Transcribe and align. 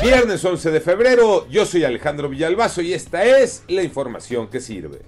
Viernes 0.00 0.44
11 0.44 0.70
de 0.70 0.80
febrero, 0.80 1.46
yo 1.48 1.66
soy 1.66 1.84
Alejandro 1.84 2.28
Villalbazo 2.28 2.80
y 2.80 2.94
esta 2.94 3.24
es 3.24 3.62
la 3.68 3.82
información 3.82 4.48
que 4.48 4.60
sirve. 4.60 5.02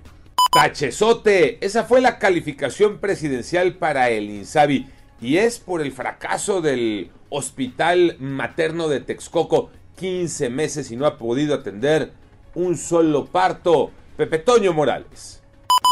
Tachezote, 0.53 1.65
esa 1.65 1.85
fue 1.85 2.01
la 2.01 2.19
calificación 2.19 2.99
presidencial 2.99 3.75
para 3.75 4.11
el 4.11 4.31
Insabi 4.31 4.87
y 5.21 5.39
es 5.39 5.59
por 5.59 5.81
el 5.81 5.91
fracaso 5.91 6.61
del 6.61 7.11
Hospital 7.31 8.17
Materno 8.21 8.89
de 8.89 9.01
Texcoco, 9.01 9.71
15 9.97 10.51
meses 10.51 10.91
y 10.91 10.97
no 10.97 11.07
ha 11.07 11.19
podido 11.19 11.55
atender 11.55 12.13
un 12.55 12.77
solo 12.77 13.27
parto. 13.27 13.91
Pepe 14.17 14.39
Toño 14.39 14.73
Morales. 14.73 15.44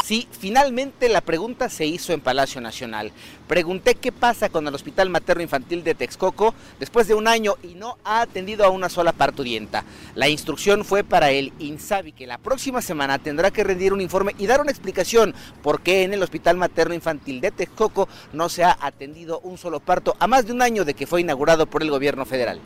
Sí, 0.03 0.27
finalmente 0.33 1.09
la 1.09 1.21
pregunta 1.21 1.69
se 1.69 1.87
hizo 1.87 2.13
en 2.13 2.21
Palacio 2.21 2.61
Nacional. 2.61 3.13
Pregunté 3.47 3.95
qué 3.95 4.11
pasa 4.11 4.49
con 4.49 4.67
el 4.67 4.75
Hospital 4.75 5.11
Materno 5.11 5.45
Infantil 5.45 5.85
de 5.85 5.95
Texcoco 5.95 6.55
después 6.81 7.07
de 7.07 7.15
un 7.15 7.29
año 7.29 7.55
y 7.63 7.75
no 7.77 7.99
ha 8.03 8.21
atendido 8.21 8.65
a 8.65 8.71
una 8.71 8.89
sola 8.89 9.13
parturienta. 9.13 9.85
La 10.17 10.29
instrucción 10.29 10.85
fue 10.85 11.05
para 11.05 11.31
el 11.31 11.53
INSABI 11.61 12.11
que 12.11 12.27
la 12.27 12.39
próxima 12.39 12.83
semana 12.83 13.21
tendrá 13.21 13.53
que 13.53 13.63
rendir 13.63 13.93
un 13.93 14.01
informe 14.01 14.35
y 14.39 14.49
dar 14.49 14.61
una 14.61 14.73
explicación 14.73 15.37
por 15.63 15.83
qué 15.83 16.03
en 16.03 16.15
el 16.15 16.23
Hospital 16.25 16.57
Materno 16.57 16.95
Infantil 16.95 17.41
de 17.41 17.53
Texcoco 17.53 18.09
no 18.33 18.49
se 18.49 18.65
ha 18.65 18.77
atendido 18.81 19.39
un 19.45 19.57
solo 19.57 19.79
parto 19.79 20.17
a 20.19 20.27
más 20.27 20.47
de 20.47 20.53
un 20.53 20.63
año 20.63 20.85
de 20.85 20.95
que 20.95 21.07
fue 21.07 21.21
inaugurado 21.21 21.67
por 21.67 21.81
el 21.81 21.91
gobierno 21.93 22.27
federal. 22.27 22.59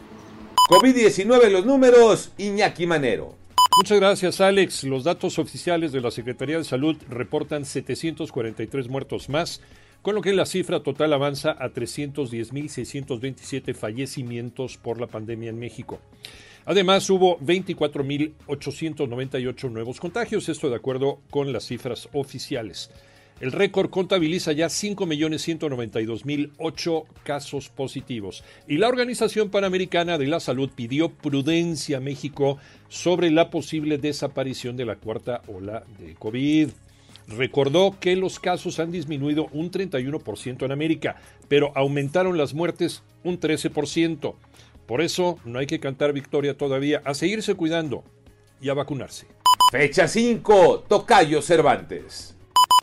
COVID-19 0.70 1.50
los 1.50 1.66
números, 1.66 2.32
Iñaki 2.38 2.86
Manero. 2.86 3.45
Muchas 3.76 4.00
gracias, 4.00 4.40
Alex. 4.40 4.82
Los 4.84 5.04
datos 5.04 5.38
oficiales 5.38 5.92
de 5.92 6.00
la 6.00 6.10
Secretaría 6.10 6.56
de 6.56 6.64
Salud 6.64 6.96
reportan 7.10 7.66
743 7.66 8.88
muertos 8.88 9.28
más, 9.28 9.60
con 10.00 10.14
lo 10.14 10.22
que 10.22 10.32
la 10.32 10.46
cifra 10.46 10.82
total 10.82 11.12
avanza 11.12 11.50
a 11.50 11.68
310.627 11.68 13.74
fallecimientos 13.74 14.78
por 14.78 14.98
la 14.98 15.08
pandemia 15.08 15.50
en 15.50 15.58
México. 15.58 16.00
Además, 16.64 17.10
hubo 17.10 17.38
24.898 17.40 19.70
nuevos 19.70 20.00
contagios, 20.00 20.48
esto 20.48 20.70
de 20.70 20.76
acuerdo 20.76 21.18
con 21.28 21.52
las 21.52 21.66
cifras 21.66 22.08
oficiales. 22.14 22.90
El 23.38 23.52
récord 23.52 23.90
contabiliza 23.90 24.52
ya 24.52 24.68
5.192.008 24.68 27.04
casos 27.22 27.68
positivos. 27.68 28.42
Y 28.66 28.78
la 28.78 28.88
Organización 28.88 29.50
Panamericana 29.50 30.16
de 30.16 30.26
la 30.26 30.40
Salud 30.40 30.70
pidió 30.74 31.10
prudencia 31.10 31.98
a 31.98 32.00
México 32.00 32.56
sobre 32.88 33.30
la 33.30 33.50
posible 33.50 33.98
desaparición 33.98 34.78
de 34.78 34.86
la 34.86 34.96
cuarta 34.96 35.42
ola 35.48 35.84
de 35.98 36.14
COVID. 36.14 36.70
Recordó 37.28 37.94
que 38.00 38.16
los 38.16 38.40
casos 38.40 38.78
han 38.78 38.90
disminuido 38.90 39.48
un 39.52 39.70
31% 39.70 40.64
en 40.64 40.72
América, 40.72 41.16
pero 41.48 41.72
aumentaron 41.74 42.38
las 42.38 42.54
muertes 42.54 43.02
un 43.22 43.38
13%. 43.38 44.34
Por 44.86 45.02
eso 45.02 45.38
no 45.44 45.58
hay 45.58 45.66
que 45.66 45.80
cantar 45.80 46.14
victoria 46.14 46.56
todavía, 46.56 47.02
a 47.04 47.12
seguirse 47.12 47.54
cuidando 47.54 48.02
y 48.62 48.70
a 48.70 48.74
vacunarse. 48.74 49.26
Fecha 49.70 50.08
5, 50.08 50.86
Tocayo 50.88 51.42
Cervantes. 51.42 52.35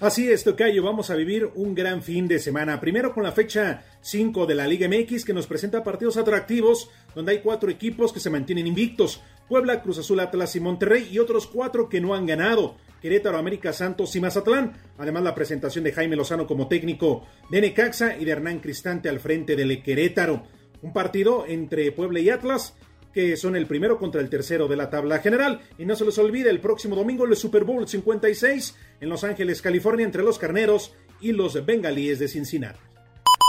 Así 0.03 0.29
es, 0.29 0.43
Tocayo, 0.43 0.83
vamos 0.83 1.09
a 1.11 1.15
vivir 1.15 1.49
un 1.55 1.73
gran 1.73 2.03
fin 2.03 2.27
de 2.27 2.37
semana. 2.37 2.81
Primero 2.81 3.13
con 3.13 3.23
la 3.23 3.31
fecha 3.31 3.85
5 4.01 4.45
de 4.45 4.53
la 4.53 4.67
Liga 4.67 4.85
MX 4.89 5.23
que 5.23 5.33
nos 5.33 5.47
presenta 5.47 5.81
partidos 5.81 6.17
atractivos 6.17 6.89
donde 7.15 7.31
hay 7.31 7.39
cuatro 7.39 7.69
equipos 7.69 8.11
que 8.11 8.19
se 8.19 8.29
mantienen 8.29 8.67
invictos. 8.67 9.21
Puebla, 9.47 9.81
Cruz 9.81 9.99
Azul, 9.99 10.19
Atlas 10.19 10.57
y 10.57 10.59
Monterrey 10.59 11.07
y 11.09 11.19
otros 11.19 11.47
cuatro 11.47 11.87
que 11.87 12.01
no 12.01 12.15
han 12.15 12.25
ganado. 12.25 12.75
Querétaro, 13.01 13.37
América, 13.37 13.71
Santos 13.71 14.13
y 14.17 14.19
Mazatlán. 14.19 14.73
Además 14.97 15.23
la 15.23 15.35
presentación 15.35 15.85
de 15.85 15.93
Jaime 15.93 16.17
Lozano 16.17 16.47
como 16.47 16.67
técnico 16.67 17.25
de 17.49 17.61
Necaxa 17.61 18.17
y 18.17 18.25
de 18.25 18.31
Hernán 18.31 18.59
Cristante 18.59 19.07
al 19.07 19.21
frente 19.21 19.55
del 19.55 19.81
Querétaro. 19.81 20.43
Un 20.81 20.91
partido 20.91 21.45
entre 21.47 21.93
Puebla 21.93 22.19
y 22.19 22.29
Atlas 22.29 22.73
que 23.13 23.37
son 23.37 23.55
el 23.55 23.67
primero 23.67 23.97
contra 23.97 24.19
el 24.19 24.29
tercero 24.29 24.67
de 24.67 24.75
la 24.75 24.89
tabla 24.89 25.19
general. 25.19 25.61
Y 25.77 25.85
no 25.85 25.95
se 25.95 26.03
les 26.03 26.17
olvide 26.17 26.49
el 26.49 26.59
próximo 26.59 26.95
domingo 26.95 27.25
el 27.25 27.35
Super 27.35 27.63
Bowl 27.63 27.87
56 27.87 28.75
en 29.03 29.09
Los 29.09 29.25
Ángeles, 29.25 29.61
California, 29.61 30.05
entre 30.05 30.23
los 30.23 30.39
carneros 30.39 30.93
y 31.19 31.33
los 31.33 31.65
bengalíes 31.65 32.19
de 32.19 32.29
Cincinnati. 32.29 32.79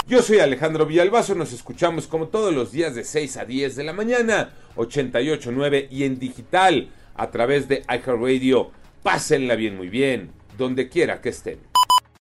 Yo 0.09 0.20
soy 0.20 0.41
Alejandro 0.41 0.84
Villalbazo, 0.84 1.37
nos 1.37 1.53
escuchamos 1.53 2.09
como 2.09 2.26
todos 2.26 2.53
los 2.53 2.72
días 2.72 2.97
de 2.97 3.04
6 3.04 3.37
a 3.37 3.44
10 3.44 3.76
de 3.76 3.84
la 3.84 3.93
mañana, 3.93 4.53
88.9 4.75 5.87
y 5.91 6.03
en 6.03 6.19
digital 6.19 6.91
a 7.14 7.31
través 7.31 7.69
de 7.69 7.84
iHeartRadio. 7.88 8.72
Pásenla 9.04 9.54
bien, 9.54 9.76
muy 9.76 9.88
bien, 9.88 10.32
donde 10.59 10.88
quiera 10.88 11.20
que 11.20 11.28
estén. 11.28 11.60